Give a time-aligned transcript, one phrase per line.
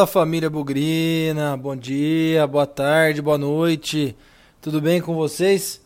[0.00, 4.16] Fala família Bugrina, bom dia, boa tarde, boa noite.
[4.58, 5.82] Tudo bem com vocês?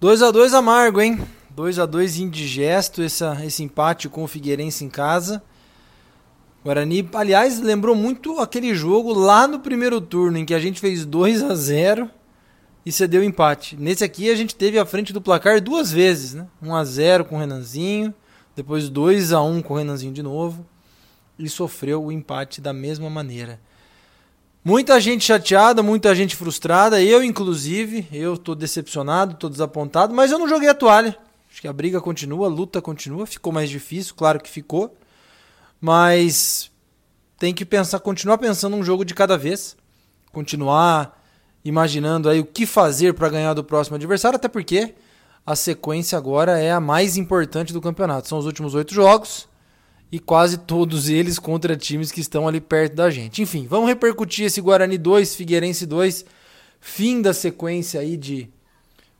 [0.00, 1.20] 2 a 2 amargo, hein?
[1.50, 5.42] 2 a 2 indigesto essa, esse empate com o Figueirense em casa.
[6.64, 11.04] Guarani, aliás, lembrou muito aquele jogo lá no primeiro turno em que a gente fez
[11.04, 12.08] 2 a 0
[12.86, 13.76] e cedeu empate.
[13.76, 16.46] Nesse aqui a gente teve a frente do placar duas vezes, né?
[16.62, 18.14] 1 a 0 com o Renanzinho,
[18.56, 20.64] depois 2 a 1 com o Renanzinho de novo
[21.38, 23.60] e sofreu o empate da mesma maneira.
[24.64, 30.38] Muita gente chateada, muita gente frustrada, eu inclusive, eu tô decepcionado, tô desapontado, mas eu
[30.38, 31.18] não joguei a toalha.
[31.50, 34.96] Acho que a briga continua, a luta continua, ficou mais difícil, claro que ficou.
[35.80, 36.70] Mas
[37.38, 39.76] tem que pensar, continuar pensando um jogo de cada vez,
[40.32, 41.22] continuar
[41.62, 44.94] imaginando aí o que fazer para ganhar do próximo adversário, até porque
[45.44, 48.28] a sequência agora é a mais importante do campeonato.
[48.28, 49.46] São os últimos oito jogos
[50.14, 53.42] e quase todos eles contra times que estão ali perto da gente.
[53.42, 56.24] Enfim, vamos repercutir esse Guarani 2, Figueirense 2,
[56.80, 58.48] fim da sequência aí de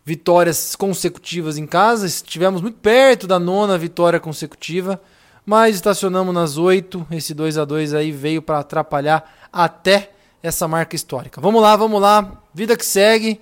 [0.04, 2.06] vitórias consecutivas em casa.
[2.06, 5.02] Estivemos muito perto da nona vitória consecutiva,
[5.44, 7.04] mas estacionamos nas oito.
[7.10, 11.40] Esse 2 a 2 aí veio para atrapalhar até essa marca histórica.
[11.40, 12.40] Vamos lá, vamos lá.
[12.54, 13.40] Vida que segue.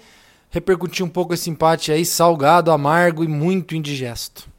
[0.49, 4.52] Repercutir um pouco esse empate aí, salgado, amargo e muito indigesto.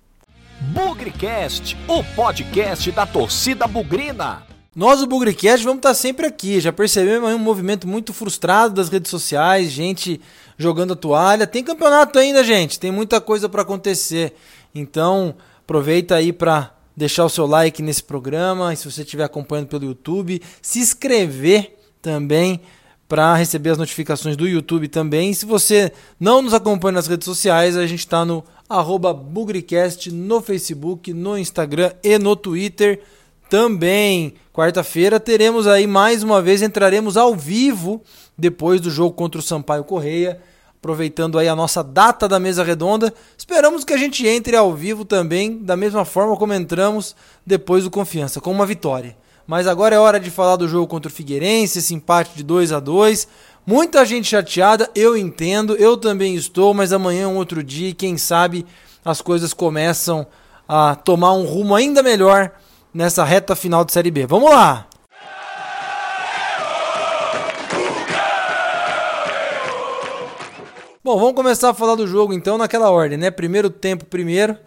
[0.72, 4.44] Bugrecast, o podcast da torcida bugrina.
[4.76, 6.60] Nós, o Bugricast, vamos estar sempre aqui.
[6.60, 10.22] Já percebemos um movimento muito frustrado das redes sociais, gente
[10.58, 11.46] jogando a toalha.
[11.46, 12.80] Tem campeonato ainda, gente.
[12.80, 14.34] Tem muita coisa para acontecer.
[14.74, 18.74] Então, aproveita aí para deixar o seu like nesse programa.
[18.74, 22.62] E se você estiver acompanhando pelo YouTube, se inscrever também
[23.08, 25.34] para receber as notificações do YouTube também.
[25.34, 30.42] Se você não nos acompanha nas redes sociais, a gente está no arroba Bugricast no
[30.42, 33.02] Facebook, no Instagram e no Twitter
[33.50, 34.34] também.
[34.52, 38.02] Quarta-feira teremos aí mais uma vez, entraremos ao vivo
[38.38, 40.40] depois do jogo contra o Sampaio Correia,
[40.80, 43.14] aproveitando aí a nossa data da mesa redonda.
[43.38, 47.92] Esperamos que a gente entre ao vivo também, da mesma forma como entramos depois do
[47.92, 49.16] Confiança, com uma vitória.
[49.46, 52.72] Mas agora é hora de falar do jogo contra o Figueirense, esse empate de 2
[52.72, 53.28] a 2
[53.66, 57.94] Muita gente chateada, eu entendo, eu também estou, mas amanhã é um outro dia e
[57.94, 58.66] quem sabe
[59.06, 60.28] as coisas começam
[60.68, 62.52] a tomar um rumo ainda melhor
[62.94, 64.26] nessa reta final de Série B.
[64.26, 64.86] Vamos lá!
[71.02, 73.32] Bom, vamos começar a falar do jogo então naquela ordem, né?
[73.32, 74.58] Primeiro tempo primeiro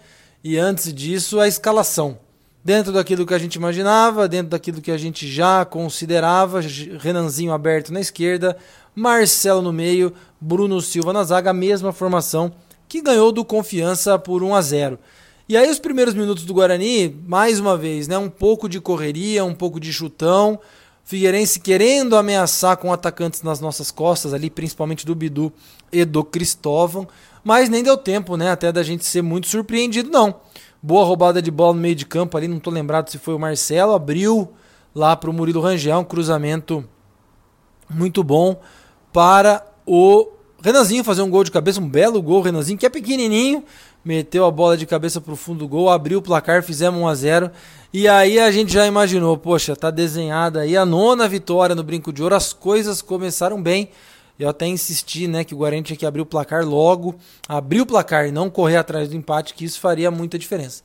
[0.42, 2.18] e antes disso a escalação
[2.66, 6.60] dentro daquilo que a gente imaginava, dentro daquilo que a gente já considerava,
[6.98, 8.56] Renanzinho aberto na esquerda,
[8.96, 12.50] Marcelo no meio, Bruno Silva na zaga, a mesma formação
[12.88, 14.98] que ganhou do Confiança por 1 a 0.
[15.46, 19.44] E aí os primeiros minutos do Guarani, mais uma vez, né, um pouco de correria,
[19.44, 20.58] um pouco de chutão,
[21.04, 25.52] Figueirense querendo ameaçar com atacantes nas nossas costas ali, principalmente do Bidu
[25.92, 27.06] e do Cristóvão,
[27.44, 30.40] mas nem deu tempo, né, até da gente ser muito surpreendido não.
[30.82, 33.38] Boa roubada de bola no meio de campo ali, não tô lembrado se foi o
[33.38, 34.52] Marcelo, abriu
[34.94, 36.84] lá para o Murilo Rangel, um cruzamento
[37.88, 38.58] muito bom
[39.16, 40.28] para o
[40.62, 43.65] Renanzinho fazer um gol de cabeça, um belo gol, Renanzinho, que é pequenininho,
[44.04, 47.09] meteu a bola de cabeça para o fundo do gol, abriu o placar, fizemos 1
[47.09, 47.50] a 0
[47.94, 52.12] e aí a gente já imaginou, poxa, tá desenhada aí a nona vitória no Brinco
[52.12, 53.88] de Ouro, as coisas começaram bem.
[54.38, 57.15] Eu até insisti, né, que o Guarani tinha que abrir o placar logo,
[57.49, 60.82] abrir o placar e não correr atrás do empate, que isso faria muita diferença.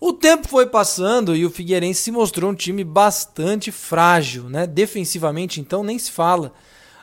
[0.00, 4.66] O tempo foi passando e o Figueirense se mostrou um time bastante frágil, né?
[4.66, 6.52] Defensivamente, então nem se fala.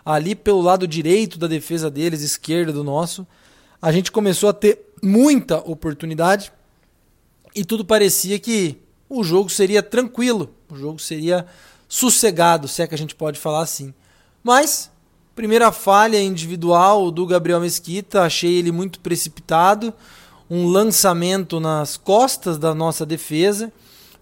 [0.05, 3.25] Ali pelo lado direito da defesa deles, esquerda do nosso,
[3.81, 6.51] a gente começou a ter muita oportunidade
[7.55, 8.77] e tudo parecia que
[9.09, 11.45] o jogo seria tranquilo, o jogo seria
[11.87, 13.93] sossegado, se é que a gente pode falar assim.
[14.43, 14.91] Mas
[15.35, 19.93] Primeira falha individual do Gabriel Mesquita, achei ele muito precipitado.
[20.49, 23.69] Um lançamento nas costas da nossa defesa.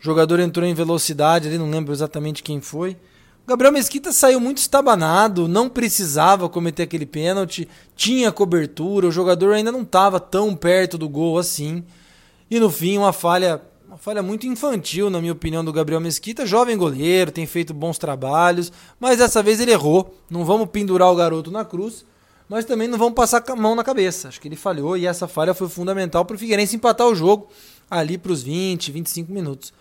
[0.01, 2.97] O jogador entrou em velocidade ali, não lembro exatamente quem foi.
[3.45, 9.71] Gabriel Mesquita saiu muito estabanado, não precisava cometer aquele pênalti, tinha cobertura, o jogador ainda
[9.71, 11.83] não estava tão perto do gol assim.
[12.49, 13.61] E no fim, uma falha
[13.93, 16.47] uma falha muito infantil, na minha opinião, do Gabriel Mesquita.
[16.47, 20.17] Jovem goleiro, tem feito bons trabalhos, mas dessa vez ele errou.
[20.31, 22.03] Não vamos pendurar o garoto na cruz,
[22.49, 24.29] mas também não vamos passar a mão na cabeça.
[24.29, 27.49] Acho que ele falhou e essa falha foi fundamental para o Figueirense empatar o jogo
[27.87, 29.71] ali para os 20, 25 minutos.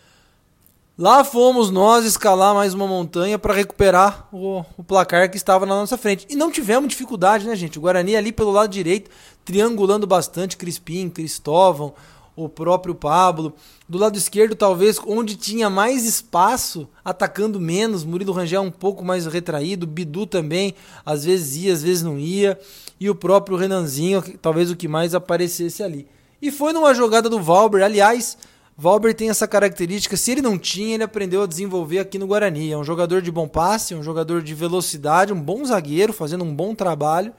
[1.03, 5.75] Lá fomos nós escalar mais uma montanha para recuperar o, o, placar que estava na
[5.75, 6.29] nossa frente.
[6.31, 7.77] E não tivemos dificuldade, né, gente?
[7.77, 9.11] O Guarani ali pelo lado direito,
[9.45, 11.93] triangulando bastante, Crispim, Cristóvão,
[12.37, 13.53] o próprio Pablo.
[13.89, 18.05] Do lado esquerdo, talvez, onde tinha mais espaço, atacando menos.
[18.05, 19.89] Murilo Rangel um pouco mais retraído.
[19.89, 20.73] Bidu também,
[21.05, 22.57] às vezes ia, às vezes não ia.
[23.01, 26.07] E o próprio Renanzinho, talvez o que mais aparecesse ali.
[26.41, 27.83] E foi numa jogada do Valber.
[27.83, 28.39] Aliás,
[28.77, 30.17] Valber tem essa característica.
[30.17, 32.73] Se ele não tinha, ele aprendeu a desenvolver aqui no Guarani.
[32.73, 36.55] É um jogador de bom passe, um jogador de velocidade, um bom zagueiro, fazendo um
[36.55, 37.33] bom trabalho.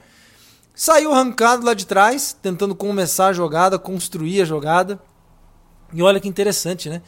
[0.74, 5.00] Saiu arrancado lá de trás, tentando começar a jogada, construir a jogada.
[5.92, 7.02] E olha que interessante, né?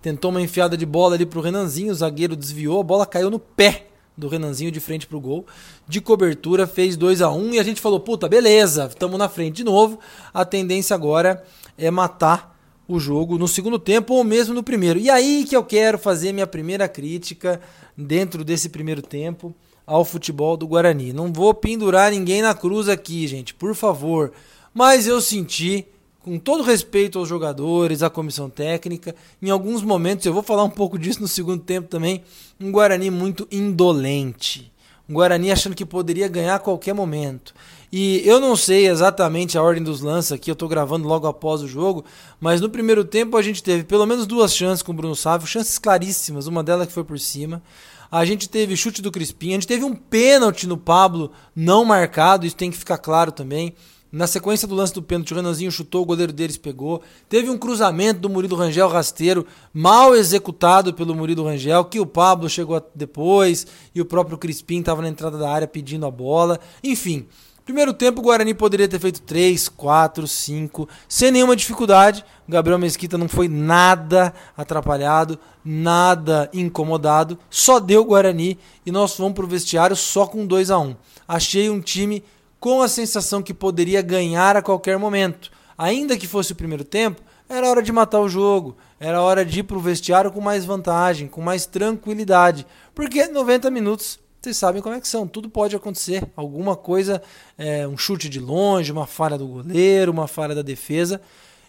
[0.00, 3.38] Tentou uma enfiada de bola ali pro Renanzinho, o zagueiro desviou, a bola caiu no
[3.38, 3.86] pé
[4.16, 5.46] do Renanzinho de frente pro gol.
[5.86, 9.28] De cobertura, fez 2 a 1 um, e a gente falou: puta, beleza, estamos na
[9.28, 9.98] frente de novo.
[10.34, 11.44] A tendência agora
[11.78, 12.51] é matar
[12.94, 14.98] o jogo no segundo tempo ou mesmo no primeiro.
[14.98, 17.60] E aí que eu quero fazer minha primeira crítica
[17.96, 19.54] dentro desse primeiro tempo
[19.86, 21.12] ao futebol do Guarani.
[21.12, 24.32] Não vou pendurar ninguém na cruz aqui, gente, por favor.
[24.72, 25.86] Mas eu senti,
[26.20, 30.70] com todo respeito aos jogadores, à comissão técnica, em alguns momentos, eu vou falar um
[30.70, 32.22] pouco disso no segundo tempo também,
[32.58, 34.71] um Guarani muito indolente.
[35.12, 37.54] Guarani achando que poderia ganhar a qualquer momento.
[37.92, 41.60] E eu não sei exatamente a ordem dos lances aqui, eu estou gravando logo após
[41.60, 42.04] o jogo,
[42.40, 45.46] mas no primeiro tempo a gente teve pelo menos duas chances com o Bruno Sávio,
[45.46, 47.62] chances claríssimas, uma delas que foi por cima.
[48.10, 52.46] A gente teve chute do Crispim, a gente teve um pênalti no Pablo não marcado,
[52.46, 53.74] isso tem que ficar claro também.
[54.12, 57.00] Na sequência do lance do pênalti, o Renanzinho chutou, o goleiro deles pegou.
[57.30, 62.46] Teve um cruzamento do Murilo Rangel rasteiro, mal executado pelo Murilo Rangel, que o Pablo
[62.46, 66.60] chegou depois e o próprio Crispim estava na entrada da área pedindo a bola.
[66.84, 67.26] Enfim,
[67.64, 72.24] Primeiro tempo, o Guarani poderia ter feito 3, 4, 5, sem nenhuma dificuldade.
[72.46, 77.38] O Gabriel Mesquita não foi nada atrapalhado, nada incomodado.
[77.48, 80.96] Só deu Guarani e nós fomos para o vestiário só com 2 a 1
[81.28, 82.24] Achei um time
[82.62, 85.50] com a sensação que poderia ganhar a qualquer momento.
[85.76, 88.76] Ainda que fosse o primeiro tempo, era hora de matar o jogo.
[89.00, 92.64] Era hora de ir para o vestiário com mais vantagem, com mais tranquilidade.
[92.94, 96.22] Porque 90 minutos vocês sabem como é que são, tudo pode acontecer.
[96.36, 97.20] Alguma coisa,
[97.58, 101.20] é, um chute de longe, uma falha do goleiro, uma falha da defesa.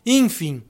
[0.05, 0.61] Enfim,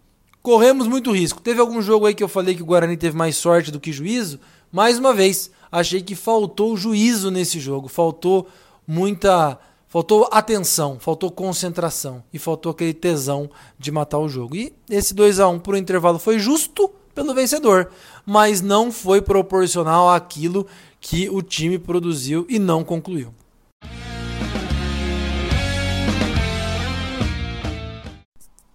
[0.41, 1.41] corremos muito risco.
[1.41, 3.91] Teve algum jogo aí que eu falei que o Guarani teve mais sorte do que
[3.91, 4.39] juízo?
[4.71, 8.47] Mais uma vez, achei que faltou juízo nesse jogo, faltou
[8.87, 9.59] muita.
[9.93, 13.47] Faltou atenção, faltou concentração e faltou aquele tesão
[13.77, 14.55] de matar o jogo.
[14.55, 17.91] E esse 2 a 1 por um intervalo foi justo pelo vencedor,
[18.25, 20.65] mas não foi proporcional àquilo
[20.99, 23.31] que o time produziu e não concluiu.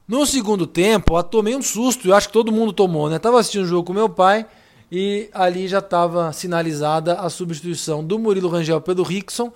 [0.07, 3.19] No segundo tempo, eu tomei um susto, eu acho que todo mundo tomou, né?
[3.19, 4.47] Tava assistindo o jogo com meu pai
[4.89, 9.53] e ali já estava sinalizada a substituição do Murilo Rangel pelo Rickson.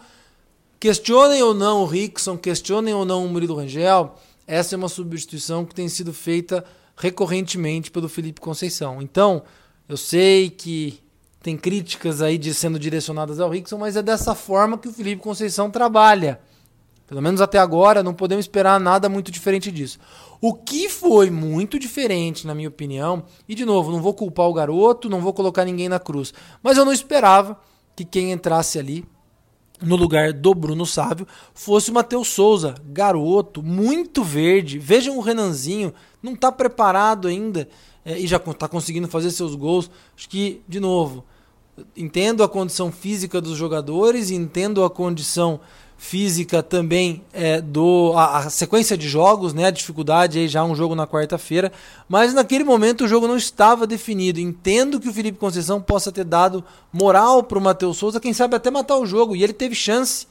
[0.83, 4.17] Questionem ou não o Rickson, questionem ou não o Murilo Rangel,
[4.49, 6.65] essa é uma substituição que tem sido feita
[6.97, 9.01] recorrentemente pelo Felipe Conceição.
[9.01, 9.45] Então,
[9.89, 10.99] eu sei que
[11.41, 15.23] tem críticas aí de sendo direcionadas ao Rickson, mas é dessa forma que o Felipe
[15.23, 16.41] Conceição trabalha.
[17.07, 20.01] Pelo menos até agora, não podemos esperar nada muito diferente disso.
[20.41, 24.53] O que foi muito diferente, na minha opinião, e de novo, não vou culpar o
[24.53, 27.57] garoto, não vou colocar ninguém na cruz, mas eu não esperava
[27.95, 29.05] que quem entrasse ali
[29.83, 34.79] no lugar do Bruno Sávio fosse o Matheus Souza, garoto, muito verde.
[34.79, 37.69] Vejam o Renanzinho, não está preparado ainda
[38.05, 39.91] é, e já está conseguindo fazer seus gols.
[40.17, 41.25] Acho que, de novo,
[41.97, 45.61] entendo a condição física dos jogadores, entendo a condição
[46.03, 50.75] física também é, do a, a, sequência de jogos, né, a dificuldade aí já um
[50.75, 51.71] jogo na quarta-feira,
[52.09, 54.41] mas naquele momento o jogo não estava definido.
[54.41, 58.57] Entendo que o Felipe Conceição possa ter dado moral para o Matheus Souza, quem sabe
[58.57, 60.27] até matar o jogo e ele teve chance,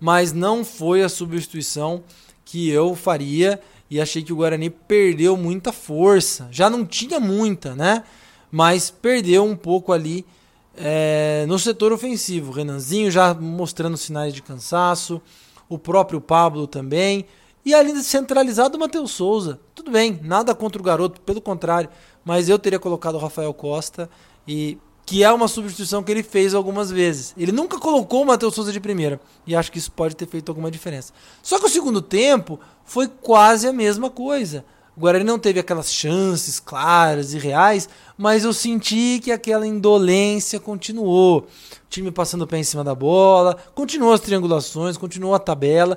[0.00, 2.02] mas não foi a substituição
[2.44, 6.48] que eu faria e achei que o Guarani perdeu muita força.
[6.50, 8.02] Já não tinha muita, né?
[8.50, 10.26] Mas perdeu um pouco ali
[10.76, 12.52] é, no setor ofensivo.
[12.52, 15.20] Renanzinho já mostrando sinais de cansaço,
[15.68, 17.26] o próprio Pablo também.
[17.64, 19.60] E ali centralizado o Matheus Souza.
[19.74, 21.88] Tudo bem, nada contra o garoto, pelo contrário.
[22.24, 24.10] Mas eu teria colocado o Rafael Costa
[24.46, 27.34] e que é uma substituição que ele fez algumas vezes.
[27.36, 29.20] Ele nunca colocou o Matheus Souza de primeira.
[29.46, 31.12] E acho que isso pode ter feito alguma diferença.
[31.42, 34.64] Só que o segundo tempo foi quase a mesma coisa.
[34.96, 40.60] O Guarani não teve aquelas chances claras e reais, mas eu senti que aquela indolência
[40.60, 41.40] continuou.
[41.40, 41.46] O
[41.88, 45.96] time passando o pé em cima da bola, continuou as triangulações, continuou a tabela.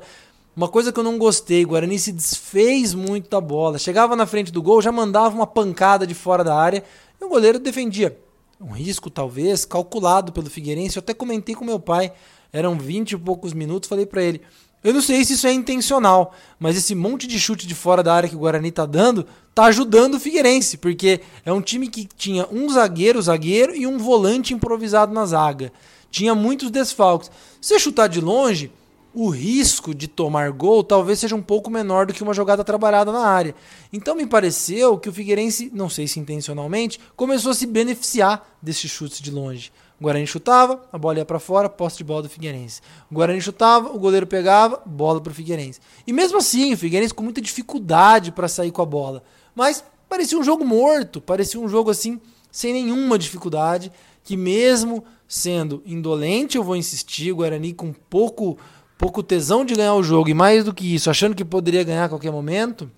[0.56, 3.78] Uma coisa que eu não gostei, o Guarani se desfez muito da bola.
[3.78, 6.82] Chegava na frente do gol, já mandava uma pancada de fora da área
[7.20, 8.18] e o goleiro defendia
[8.60, 10.98] um risco talvez calculado pelo Figueirense.
[10.98, 12.14] Eu até comentei com meu pai,
[12.52, 14.42] eram 20 e poucos minutos, falei para ele:
[14.86, 18.14] Eu não sei se isso é intencional, mas esse monte de chute de fora da
[18.14, 19.26] área que o Guarani tá dando
[19.56, 23.98] tá ajudando o Figueirense, porque é um time que tinha um zagueiro, zagueiro e um
[23.98, 25.74] volante improvisado na zaga.
[26.12, 27.32] Tinha muitos desfalques.
[27.60, 28.72] Se chutar de longe,
[29.12, 33.12] o risco de tomar gol talvez seja um pouco menor do que uma jogada trabalhada
[33.12, 33.56] na área.
[33.92, 38.92] Então me pareceu que o Figueirense, não sei se intencionalmente, começou a se beneficiar desses
[38.92, 39.72] chutes de longe.
[40.00, 42.82] O Guarani chutava, a bola ia para fora, posse de bola do Figueirense.
[43.10, 45.80] O Guarani chutava, o goleiro pegava, bola para o Figueirense.
[46.06, 49.24] E mesmo assim, o Figueirense com muita dificuldade para sair com a bola.
[49.56, 52.20] Mas parecia um jogo morto, parecia um jogo assim,
[52.52, 53.92] sem nenhuma dificuldade,
[54.24, 58.58] que mesmo sendo indolente, eu vou insistir, o Guarani com pouco,
[58.98, 62.06] pouco tesão de ganhar o jogo, e mais do que isso, achando que poderia ganhar
[62.06, 62.92] a qualquer momento,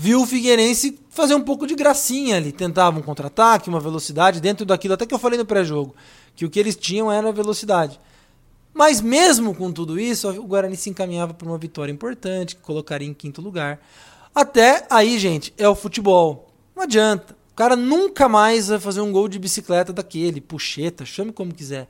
[0.00, 2.52] viu o Figueirense fazer um pouco de gracinha ali.
[2.52, 5.92] Tentava um contra-ataque, uma velocidade, dentro daquilo, até que eu falei no pré-jogo,
[6.36, 7.98] que o que eles tinham era velocidade.
[8.72, 13.08] Mas mesmo com tudo isso, o Guarani se encaminhava para uma vitória importante, que colocaria
[13.08, 13.80] em quinto lugar.
[14.32, 16.48] Até aí, gente, é o futebol.
[16.76, 17.36] Não adianta.
[17.50, 21.88] O cara nunca mais vai fazer um gol de bicicleta daquele, puxeta, chame como quiser.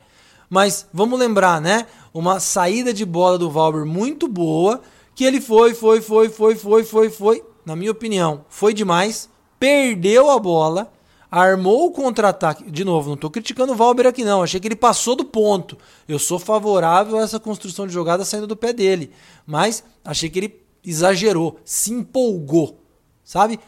[0.49, 1.87] Mas vamos lembrar, né?
[2.15, 4.81] Uma saída de bola do Valber muito boa,
[5.15, 9.29] que ele foi, foi, foi, foi, foi, foi, foi, na minha opinião, foi demais,
[9.61, 10.91] perdeu a bola,
[11.31, 12.71] armou o contra-ataque.
[12.71, 15.77] De novo, não estou criticando o Valber aqui não, achei que ele passou do ponto.
[16.09, 19.11] Eu sou favorável a essa construção de jogada saindo do pé dele,
[19.47, 22.81] mas achei que ele exagerou, se empolgou,
[23.23, 23.61] sabe?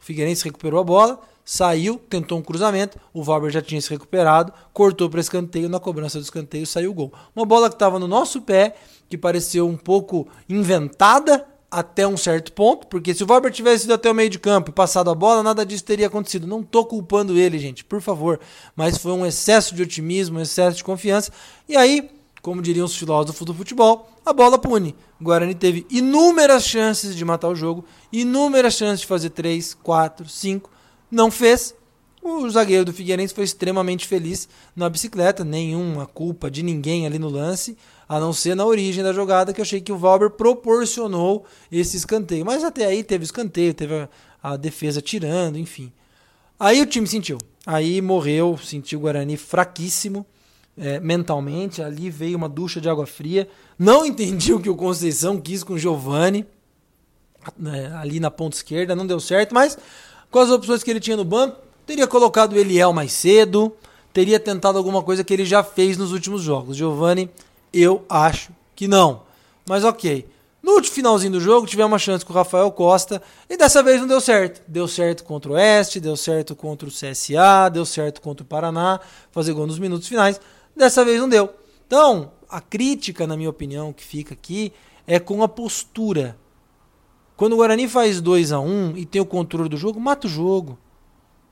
[0.00, 4.54] O Figueirense recuperou a bola, saiu, tentou um cruzamento, o Valber já tinha se recuperado,
[4.72, 7.12] cortou para escanteio, na cobrança do escanteio saiu o gol.
[7.36, 8.74] Uma bola que estava no nosso pé,
[9.06, 13.94] que pareceu um pouco inventada, até um certo ponto, porque se o Valber tivesse ido
[13.94, 16.46] até o meio de campo e passado a bola, nada disso teria acontecido.
[16.46, 18.38] Não tô culpando ele, gente, por favor,
[18.76, 21.32] mas foi um excesso de otimismo, um excesso de confiança.
[21.68, 22.08] E aí,
[22.40, 24.94] como diriam os filósofos do futebol, a bola pune.
[25.20, 30.28] O Guarani teve inúmeras chances de matar o jogo, inúmeras chances de fazer 3, 4,
[30.28, 30.70] 5,
[31.10, 31.74] não fez.
[32.24, 37.28] O zagueiro do Figueirense foi extremamente feliz na bicicleta, nenhuma culpa de ninguém ali no
[37.28, 37.76] lance
[38.08, 41.96] a não ser na origem da jogada, que eu achei que o Valber proporcionou esse
[41.96, 42.44] escanteio.
[42.44, 44.08] Mas até aí teve escanteio, teve a,
[44.42, 45.92] a defesa tirando, enfim.
[46.58, 47.38] Aí o time sentiu.
[47.66, 50.24] Aí morreu, sentiu o Guarani fraquíssimo
[50.78, 51.82] é, mentalmente.
[51.82, 53.48] Ali veio uma ducha de água fria.
[53.78, 56.46] Não entendi o que o Conceição quis com o Giovani.
[57.66, 59.76] É, ali na ponta esquerda, não deu certo, mas
[60.30, 63.72] com as opções que ele tinha no banco, teria colocado o Eliel mais cedo,
[64.12, 66.76] teria tentado alguma coisa que ele já fez nos últimos jogos.
[66.76, 67.30] Giovani
[67.72, 69.22] eu acho que não.
[69.68, 70.26] Mas ok.
[70.62, 74.08] No finalzinho do jogo, tivemos uma chance com o Rafael Costa e dessa vez não
[74.08, 74.62] deu certo.
[74.66, 78.98] Deu certo contra o Oeste, deu certo contra o CSA, deu certo contra o Paraná,
[79.30, 80.40] fazer gol nos minutos finais.
[80.74, 81.50] Dessa vez não deu.
[81.86, 84.72] Então, a crítica, na minha opinião, que fica aqui
[85.06, 86.36] é com a postura.
[87.36, 90.26] Quando o Guarani faz 2 a 1 um e tem o controle do jogo, mata
[90.26, 90.78] o jogo.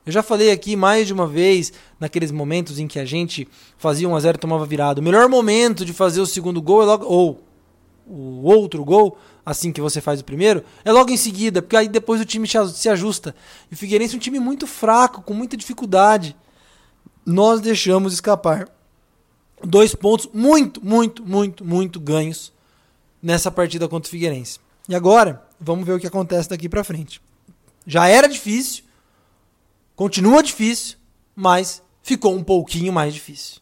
[0.05, 4.07] Eu já falei aqui mais de uma vez, naqueles momentos em que a gente fazia
[4.07, 4.99] 1 a 0 e tomava virado.
[4.99, 7.41] O melhor momento de fazer o segundo gol é logo ou
[8.05, 11.87] o outro gol, assim que você faz o primeiro, é logo em seguida, porque aí
[11.87, 13.33] depois o time se ajusta.
[13.71, 16.35] E o Figueirense é um time muito fraco, com muita dificuldade.
[17.25, 18.67] Nós deixamos escapar
[19.63, 22.51] dois pontos muito, muito, muito, muito ganhos
[23.21, 24.59] nessa partida contra o Figueirense.
[24.89, 27.21] E agora, vamos ver o que acontece daqui para frente.
[27.87, 28.82] Já era difícil,
[29.95, 30.97] Continua difícil,
[31.35, 33.61] mas ficou um pouquinho mais difícil.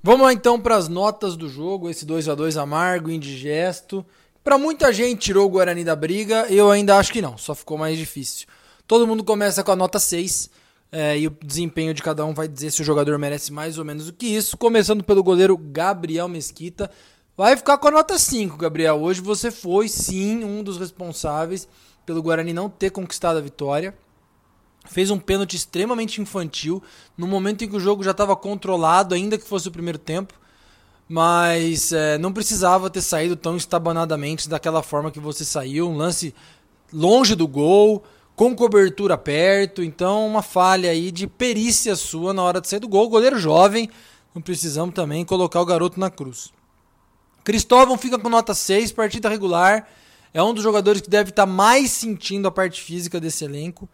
[0.00, 4.06] Vamos lá então para as notas do jogo, esse 2 a 2 amargo, indigesto.
[4.48, 7.76] Para muita gente tirou o Guarani da briga, eu ainda acho que não, só ficou
[7.76, 8.46] mais difícil.
[8.86, 10.48] Todo mundo começa com a nota 6,
[10.90, 13.84] é, e o desempenho de cada um vai dizer se o jogador merece mais ou
[13.84, 14.56] menos do que isso.
[14.56, 16.90] Começando pelo goleiro Gabriel Mesquita,
[17.36, 19.02] vai ficar com a nota 5, Gabriel.
[19.02, 21.68] Hoje você foi sim um dos responsáveis
[22.06, 23.94] pelo Guarani não ter conquistado a vitória.
[24.86, 26.82] Fez um pênalti extremamente infantil,
[27.18, 30.32] no momento em que o jogo já estava controlado, ainda que fosse o primeiro tempo
[31.08, 35.88] mas é, não precisava ter saído tão estabanadamente daquela forma que você saiu.
[35.88, 36.34] Um lance
[36.92, 38.04] longe do gol,
[38.36, 42.88] com cobertura perto, então uma falha aí de perícia sua na hora de sair do
[42.88, 43.08] gol.
[43.08, 43.88] Goleiro jovem,
[44.34, 46.52] não precisamos também colocar o garoto na cruz.
[47.42, 49.88] Cristóvão fica com nota 6, partida regular.
[50.34, 53.88] É um dos jogadores que deve estar mais sentindo a parte física desse elenco.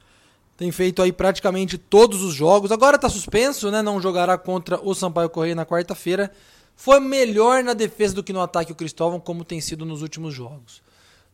[0.56, 2.72] Tem feito aí praticamente todos os jogos.
[2.72, 3.82] Agora está suspenso, né?
[3.82, 6.32] Não jogará contra o Sampaio Correia na quarta-feira.
[6.76, 10.34] Foi melhor na defesa do que no ataque o Cristóvão, como tem sido nos últimos
[10.34, 10.82] jogos.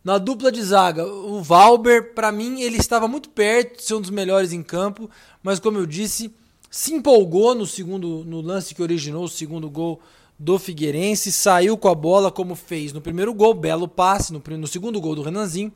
[0.03, 4.01] Na dupla de zaga, o Valber, para mim, ele estava muito perto de ser um
[4.01, 5.11] dos melhores em campo,
[5.43, 6.33] mas como eu disse,
[6.71, 10.01] se empolgou no segundo no lance que originou o segundo gol
[10.39, 14.67] do Figueirense, saiu com a bola como fez no primeiro gol, belo passe, no, no
[14.67, 15.71] segundo gol do Renanzinho,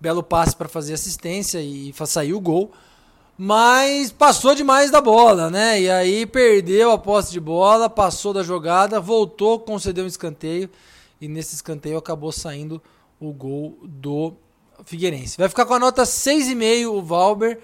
[0.00, 2.70] belo passe para fazer assistência e saiu o gol,
[3.38, 5.80] mas passou demais da bola, né?
[5.80, 10.70] E aí perdeu a posse de bola, passou da jogada, voltou, concedeu um escanteio
[11.20, 12.82] e nesse escanteio acabou saindo
[13.20, 14.34] o gol do
[14.84, 15.36] Figueirense.
[15.36, 17.60] Vai ficar com a nota 6,5 o Valber.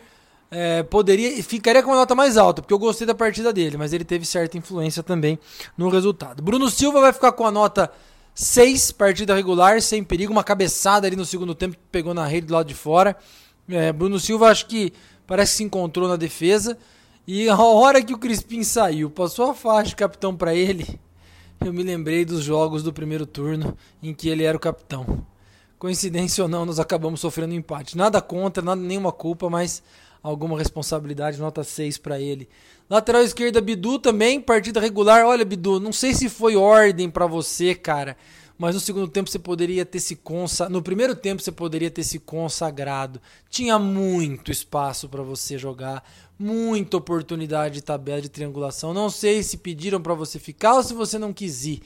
[0.50, 3.94] É, poderia ficaria com uma nota mais alta, porque eu gostei da partida dele, mas
[3.94, 5.38] ele teve certa influência também
[5.78, 6.42] no resultado.
[6.42, 7.90] Bruno Silva vai ficar com a nota
[8.34, 12.52] 6, partida regular, sem perigo, uma cabeçada ali no segundo tempo, pegou na rede do
[12.52, 13.16] lado de fora.
[13.66, 14.92] É, Bruno Silva acho que
[15.26, 16.76] parece que se encontrou na defesa.
[17.26, 20.98] E a hora que o Crispim saiu, passou a faixa de capitão para ele,
[21.64, 25.24] eu me lembrei dos jogos do primeiro turno em que ele era o capitão.
[25.78, 27.96] Coincidência ou não, nós acabamos sofrendo um empate.
[27.96, 29.82] Nada contra, nada, nenhuma culpa, mas
[30.22, 32.48] alguma responsabilidade, nota 6 para ele.
[32.90, 35.24] Lateral esquerda, Bidu também, partida regular.
[35.24, 38.16] Olha, Bidu, não sei se foi ordem para você, cara,
[38.62, 40.72] mas no segundo tempo você poderia ter se consagrado.
[40.72, 43.20] No primeiro tempo você poderia ter se consagrado.
[43.50, 48.94] Tinha muito espaço para você jogar, muita oportunidade de tabela de triangulação.
[48.94, 51.82] Não sei se pediram para você ficar ou se você não quis ir,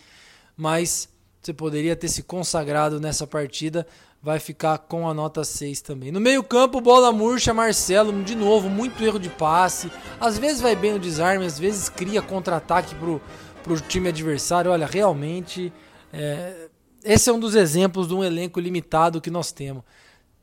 [0.55, 1.09] mas
[1.41, 3.87] você poderia ter se consagrado nessa partida,
[4.23, 6.13] vai ficar com a nota 6 também.
[6.13, 9.91] No meio-campo, bola murcha, Marcelo, de novo, muito erro de passe.
[10.21, 13.19] Às vezes vai bem no desarme, às vezes cria contra-ataque pro,
[13.63, 14.71] pro time adversário.
[14.71, 15.73] Olha, realmente,
[16.13, 16.66] é,
[17.07, 19.83] esse é um dos exemplos de um elenco limitado que nós temos.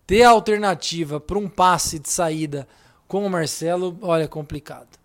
[0.08, 2.68] Ter a alternativa para um passe de saída
[3.08, 4.98] com o Marcelo, olha, complicado.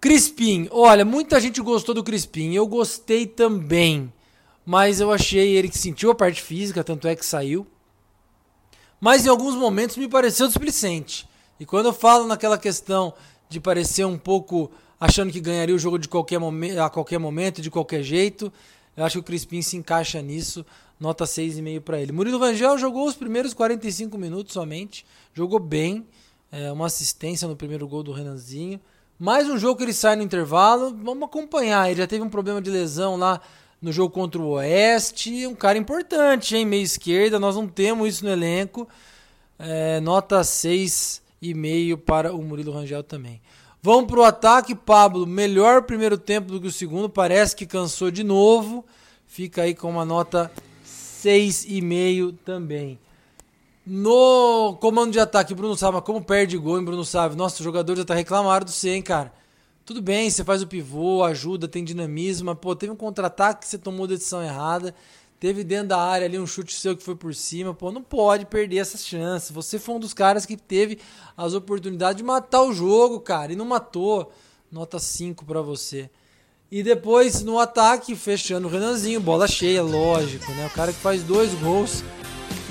[0.00, 4.12] Crispim, olha, muita gente gostou do Crispim, eu gostei também
[4.64, 7.66] mas eu achei ele que sentiu a parte física, tanto é que saiu.
[9.00, 11.28] Mas em alguns momentos me pareceu displicente.
[11.58, 13.12] E quando eu falo naquela questão
[13.48, 17.60] de parecer um pouco achando que ganharia o jogo de qualquer momento, a qualquer momento,
[17.60, 18.52] de qualquer jeito,
[18.96, 20.64] eu acho que o Crispim se encaixa nisso.
[21.00, 22.12] Nota 6,5 para ele.
[22.12, 25.04] Murilo Rangel jogou os primeiros 45 minutos somente.
[25.34, 26.06] Jogou bem.
[26.50, 28.78] É, uma assistência no primeiro gol do Renanzinho.
[29.18, 30.96] Mais um jogo que ele sai no intervalo.
[31.02, 31.90] Vamos acompanhar.
[31.90, 33.40] Ele já teve um problema de lesão lá
[33.80, 35.46] no jogo contra o Oeste.
[35.46, 36.66] Um cara importante, hein?
[36.66, 37.40] Meia esquerda.
[37.40, 38.86] Nós não temos isso no elenco.
[39.58, 43.40] É, nota 6,5 para o Murilo Rangel também.
[43.84, 45.26] Para o ataque, Pablo.
[45.26, 47.08] Melhor primeiro tempo do que o segundo.
[47.08, 48.84] Parece que cansou de novo.
[49.26, 50.52] Fica aí com uma nota
[50.86, 52.96] 6,5 também.
[53.84, 57.36] No comando de ataque, Bruno Sávio, como perde gol em Bruno Sávio?
[57.36, 59.32] Nossa, os jogadores já tá reclamando do C, hein, cara.
[59.84, 63.66] Tudo bem, você faz o pivô, ajuda, tem dinamismo, mas pô, teve um contra-ataque que
[63.66, 64.94] você tomou decisão errada,
[65.42, 68.46] teve dentro da área ali um chute seu que foi por cima, pô, não pode
[68.46, 69.50] perder essas chances.
[69.50, 71.00] Você foi um dos caras que teve
[71.36, 74.32] as oportunidades de matar o jogo, cara, e não matou.
[74.70, 76.08] Nota 5 para você.
[76.70, 80.64] E depois no ataque, fechando o Renanzinho, bola cheia, lógico, né?
[80.68, 82.04] O cara que faz dois gols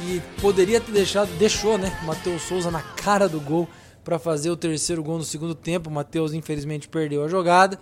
[0.07, 1.99] e poderia ter deixado, deixou, né?
[2.05, 3.67] Matheus Souza na cara do gol
[4.01, 5.91] para fazer o terceiro gol no segundo tempo.
[5.91, 7.77] Matheus infelizmente perdeu a jogada,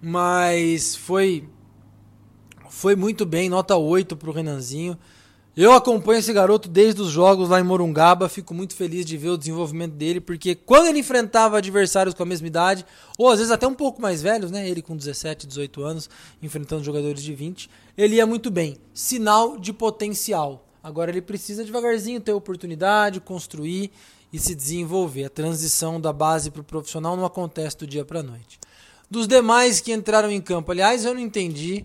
[0.00, 1.48] mas foi
[2.70, 4.96] foi muito bem, nota 8 para o Renanzinho.
[5.56, 9.30] Eu acompanho esse garoto desde os jogos lá em Morungaba, fico muito feliz de ver
[9.30, 12.86] o desenvolvimento dele, porque quando ele enfrentava adversários com a mesma idade,
[13.18, 16.08] ou às vezes até um pouco mais velhos, né, ele com 17, 18 anos,
[16.40, 18.76] enfrentando jogadores de 20, ele ia muito bem.
[18.94, 20.64] Sinal de potencial.
[20.82, 23.90] Agora ele precisa devagarzinho ter oportunidade, construir
[24.32, 25.24] e se desenvolver.
[25.24, 28.60] A transição da base para o profissional não acontece do dia para noite.
[29.10, 31.84] Dos demais que entraram em campo, aliás, eu não entendi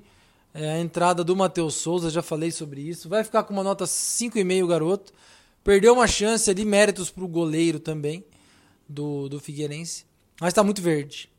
[0.58, 3.10] é, a entrada do Matheus Souza, já falei sobre isso.
[3.10, 5.12] Vai ficar com uma nota 5,5 garoto.
[5.62, 8.24] Perdeu uma chance ali, méritos para o goleiro também,
[8.88, 10.06] do, do Figueirense.
[10.40, 11.30] Mas está muito verde.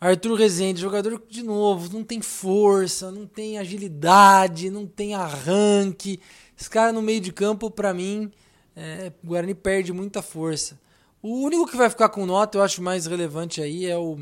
[0.00, 6.18] Arthur Rezende, jogador de novo, não tem força, não tem agilidade, não tem arranque.
[6.58, 8.32] Esse cara no meio de campo, para mim,
[8.74, 10.80] é, o Guarani perde muita força.
[11.20, 14.18] O único que vai ficar com nota, eu acho mais relevante aí, é o.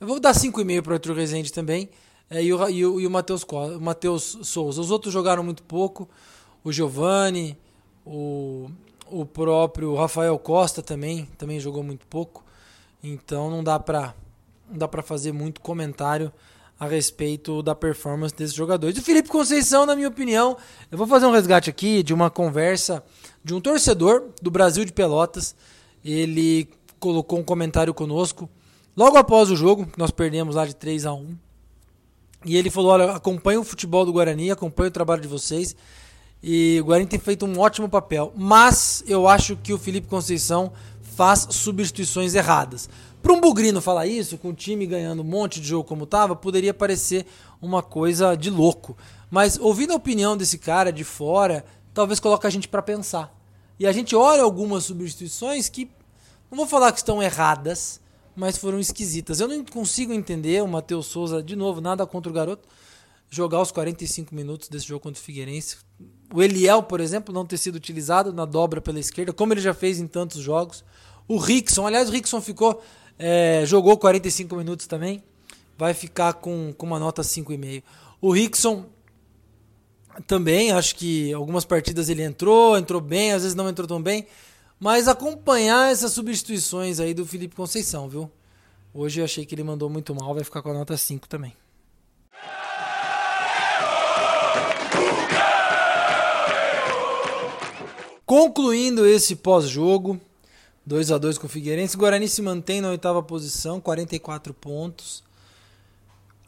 [0.00, 1.90] Eu vou dar 5,5 para o Arthur Rezende também.
[2.30, 4.80] É, e o, e o, e o Matheus Souza.
[4.80, 6.08] Os outros jogaram muito pouco.
[6.62, 7.56] O Giovanni,
[8.04, 8.70] o,
[9.06, 12.44] o próprio Rafael Costa também, também jogou muito pouco.
[13.02, 14.14] Então não dá para
[14.68, 16.30] não dá para fazer muito comentário
[16.78, 18.98] a respeito da performance desses jogadores.
[18.98, 20.58] O Felipe Conceição, na minha opinião,
[20.92, 23.02] eu vou fazer um resgate aqui de uma conversa
[23.42, 25.56] de um torcedor do Brasil de Pelotas.
[26.04, 26.68] Ele
[27.00, 28.48] colocou um comentário conosco
[28.94, 31.47] logo após o jogo, nós perdemos lá de 3 a 1
[32.44, 35.74] E ele falou: Olha, acompanho o futebol do Guarani, acompanho o trabalho de vocês.
[36.42, 38.32] E o Guarani tem feito um ótimo papel.
[38.36, 42.88] Mas eu acho que o Felipe Conceição faz substituições erradas.
[43.20, 46.36] Para um bugrino falar isso, com o time ganhando um monte de jogo como estava,
[46.36, 47.26] poderia parecer
[47.60, 48.96] uma coisa de louco.
[49.28, 53.36] Mas ouvindo a opinião desse cara de fora, talvez coloque a gente para pensar.
[53.78, 55.90] E a gente olha algumas substituições que
[56.50, 58.00] não vou falar que estão erradas,
[58.38, 59.40] mas foram esquisitas.
[59.40, 62.68] Eu não consigo entender o Matheus Souza, de novo, nada contra o garoto,
[63.28, 65.78] jogar os 45 minutos desse jogo contra o Figueirense.
[66.32, 69.74] O Eliel, por exemplo, não ter sido utilizado na dobra pela esquerda, como ele já
[69.74, 70.84] fez em tantos jogos.
[71.26, 72.80] O Rickson, aliás, o Rickson ficou
[73.18, 75.22] é, jogou 45 minutos também.
[75.76, 77.82] Vai ficar com, com uma nota 5,5.
[78.20, 78.86] O Rickson
[80.26, 84.26] também, acho que algumas partidas ele entrou, entrou bem, às vezes não entrou tão bem.
[84.78, 88.30] Mas acompanhar essas substituições aí do Felipe Conceição, viu?
[88.94, 91.54] Hoje eu achei que ele mandou muito mal, vai ficar com a nota 5 também.
[98.24, 100.20] Concluindo esse pós-jogo,
[100.84, 101.96] 2 a 2 com o Figueirense.
[101.96, 105.24] Guarani se mantém na oitava posição, 44 pontos.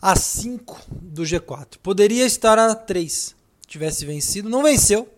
[0.00, 1.78] A 5 do G4.
[1.82, 3.34] Poderia estar a 3.
[3.66, 5.08] Tivesse vencido, não venceu.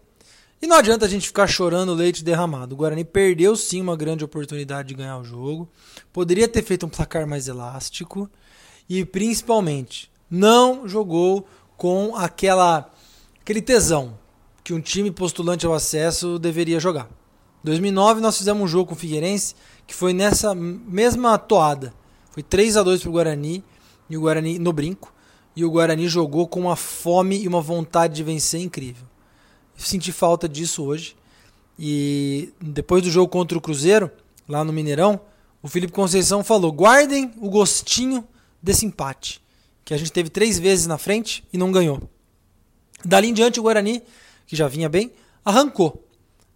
[0.62, 2.76] E não adianta a gente ficar chorando leite derramado.
[2.76, 5.68] O Guarani perdeu sim uma grande oportunidade de ganhar o jogo.
[6.12, 8.30] Poderia ter feito um placar mais elástico.
[8.88, 12.88] E principalmente, não jogou com aquela
[13.40, 14.16] aquele tesão
[14.62, 17.10] que um time postulante ao acesso deveria jogar.
[17.64, 21.92] 2009 nós fizemos um jogo com o Figueirense que foi nessa mesma toada.
[22.30, 23.64] Foi 3 a 2 pro Guarani
[24.08, 25.12] e o Guarani no brinco
[25.56, 29.11] e o Guarani jogou com uma fome e uma vontade de vencer incrível.
[29.76, 31.16] Senti falta disso hoje.
[31.78, 34.10] E depois do jogo contra o Cruzeiro,
[34.48, 35.20] lá no Mineirão,
[35.62, 38.26] o Felipe Conceição falou: guardem o gostinho
[38.62, 39.42] desse empate.
[39.84, 42.00] Que a gente teve três vezes na frente e não ganhou.
[43.04, 44.02] Dali em diante, o Guarani,
[44.46, 45.12] que já vinha bem,
[45.44, 46.06] arrancou.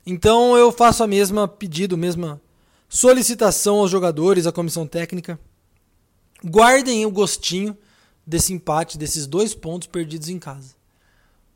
[0.06, 2.40] Então eu faço a mesma pedido, mesma
[2.88, 5.40] solicitação aos jogadores, à comissão técnica.
[6.44, 7.76] Guardem o gostinho
[8.24, 10.75] desse empate, desses dois pontos perdidos em casa.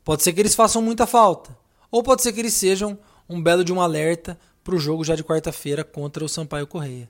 [0.03, 1.55] Pode ser que eles façam muita falta,
[1.89, 2.97] ou pode ser que eles sejam
[3.29, 7.09] um belo de um alerta para o jogo já de quarta-feira contra o Sampaio Correia.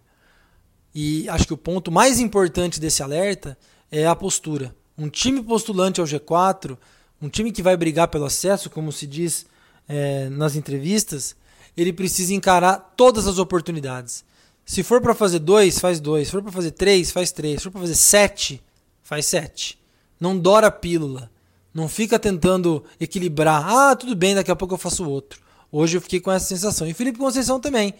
[0.93, 3.57] E acho que o ponto mais importante desse alerta
[3.91, 4.75] é a postura.
[4.97, 6.77] Um time postulante ao G4,
[7.21, 9.45] um time que vai brigar pelo acesso, como se diz
[9.87, 11.35] é, nas entrevistas,
[11.75, 14.25] ele precisa encarar todas as oportunidades.
[14.65, 16.27] Se for para fazer dois, faz dois.
[16.27, 17.57] Se for para fazer três, faz três.
[17.57, 18.61] Se for para fazer sete,
[19.01, 19.79] faz sete.
[20.19, 21.30] Não dora a pílula.
[21.73, 23.65] Não fica tentando equilibrar.
[23.67, 25.39] Ah, tudo bem, daqui a pouco eu faço outro.
[25.71, 26.87] Hoje eu fiquei com essa sensação.
[26.87, 27.93] E Felipe Conceição também.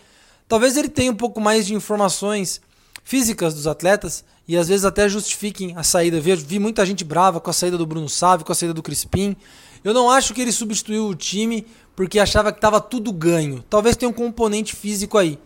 [0.47, 2.59] Talvez ele tenha um pouco mais de informações
[3.03, 6.19] físicas dos atletas e às vezes até justifiquem a saída.
[6.19, 8.83] Vi, vi muita gente brava com a saída do Bruno Sávio, com a saída do
[8.83, 9.35] Crispim.
[9.83, 13.63] Eu não acho que ele substituiu o time porque achava que estava tudo ganho.
[13.69, 15.39] Talvez tenha um componente físico aí.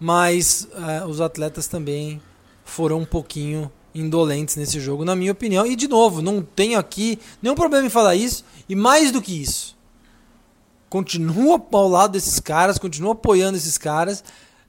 [0.00, 2.20] Mas é, os atletas também
[2.64, 5.66] foram um pouquinho indolentes nesse jogo, na minha opinião.
[5.66, 8.44] E de novo, não tenho aqui nenhum problema em falar isso.
[8.68, 9.76] E mais do que isso,
[10.88, 14.22] continua ao lado desses caras, continua apoiando esses caras.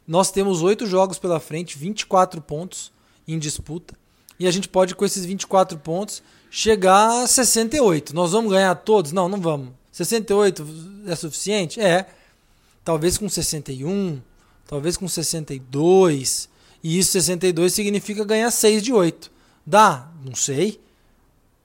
[0.08, 2.92] Nós temos oito jogos pela frente, 24 pontos
[3.28, 3.96] em disputa.
[4.40, 8.14] E a gente pode, com esses 24 pontos, chegar a 68.
[8.14, 9.12] Nós vamos ganhar todos?
[9.12, 9.70] Não, não vamos.
[9.92, 10.66] 68
[11.08, 11.80] é suficiente?
[11.80, 12.08] É.
[12.84, 14.20] Talvez com 61,
[14.68, 16.50] talvez com 62.
[16.84, 19.32] E isso 62 significa ganhar 6 de 8.
[19.65, 20.10] Dá?
[20.24, 20.82] Não sei.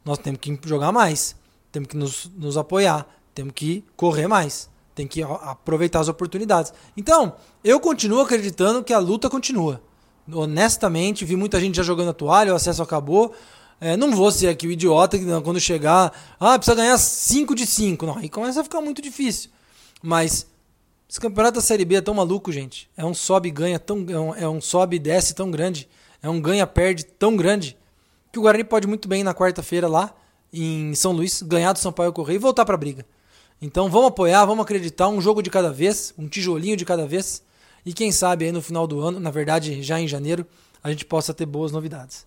[0.04, 1.34] Nós temos que jogar mais.
[1.72, 3.06] Temos que nos, nos apoiar.
[3.34, 4.70] Temos que correr mais.
[4.94, 6.72] Tem que aproveitar as oportunidades.
[6.96, 9.82] Então, eu continuo acreditando que a luta continua.
[10.32, 13.34] Honestamente, vi muita gente já jogando a toalha, o acesso acabou.
[13.80, 17.66] É, não vou ser aqui o idiota que quando chegar, ah, precisa ganhar 5 de
[17.66, 18.06] 5.
[18.06, 19.50] Não, aí começa a ficar muito difícil.
[20.02, 20.46] Mas
[21.08, 22.90] esse campeonato da Série B é tão maluco, gente.
[22.96, 25.88] É um sobe e ganha tão é um, é um sobe e desce tão grande,
[26.22, 27.76] é um ganha perde tão grande
[28.30, 30.14] que o Guarani pode muito bem na quarta-feira lá
[30.52, 33.06] em São Luís ganhar do Sampaio Correia e voltar para a briga.
[33.60, 37.42] Então vamos apoiar, vamos acreditar, um jogo de cada vez, um tijolinho de cada vez.
[37.86, 40.46] E quem sabe aí no final do ano, na verdade já em janeiro,
[40.82, 42.26] a gente possa ter boas novidades.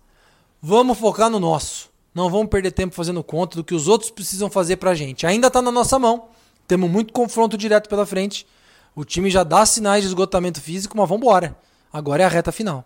[0.60, 1.90] Vamos focar no nosso.
[2.14, 5.26] Não vamos perder tempo fazendo conta do que os outros precisam fazer pra gente.
[5.26, 6.28] Ainda tá na nossa mão.
[6.68, 8.46] Temos muito confronto direto pela frente.
[8.94, 11.56] O time já dá sinais de esgotamento físico, mas vambora.
[11.90, 12.84] Agora é a reta final.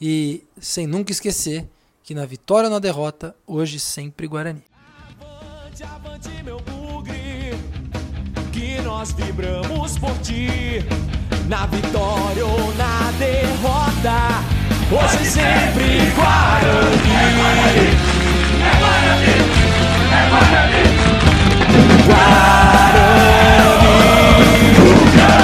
[0.00, 1.68] E sem nunca esquecer
[2.02, 4.62] que na vitória ou na derrota, hoje sempre Guarani.
[5.20, 7.54] Avante, avante, meu bugre,
[8.52, 10.48] que nós vibramos por ti.
[11.48, 14.42] Na vitória ou na derrota,
[14.90, 17.12] hoje sempre Guarani.
[17.12, 17.88] É Guarani,
[18.62, 19.36] é Guarani,
[20.12, 20.82] é Guarani.
[22.06, 24.15] Guarani.
[24.38, 25.35] you